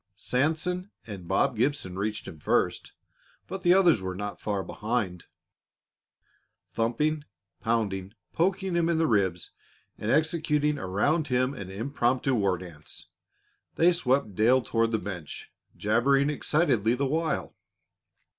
Sanson 0.15 0.89
and 1.05 1.27
Bob 1.27 1.55
Gibson 1.55 1.95
reached 1.95 2.27
him 2.27 2.39
first, 2.39 2.93
but 3.45 3.61
the 3.61 3.75
others 3.75 4.01
were 4.01 4.15
not 4.15 4.41
far 4.41 4.63
behind. 4.63 5.27
Thumping, 6.73 7.23
pounding, 7.59 8.15
poking 8.33 8.73
him 8.73 8.89
in 8.89 8.97
the 8.97 9.05
ribs 9.05 9.51
and 9.99 10.09
executing 10.09 10.79
around 10.79 11.27
him 11.27 11.53
an 11.53 11.69
impromptu 11.69 12.33
war 12.33 12.57
dance, 12.57 13.09
they 13.75 13.93
swept 13.93 14.33
Dale 14.33 14.63
toward 14.63 14.91
the 14.91 14.97
bench, 14.97 15.51
jabbering 15.77 16.31
excitedly 16.31 16.95
the 16.95 17.05
while. 17.05 17.55